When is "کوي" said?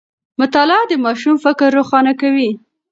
2.21-2.49